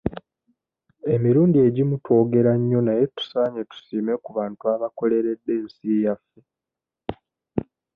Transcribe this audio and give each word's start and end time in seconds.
Emirundi 1.13 1.57
egimu 1.67 1.95
twogera 2.03 2.51
nnyo 2.59 2.79
naye 2.85 3.03
tusaanye 3.15 3.61
tusiime 3.71 4.13
ku 4.23 4.29
bantu 4.37 4.61
abakoleredde 4.73 5.51
ensi 5.59 5.89
yaffe. 6.05 6.39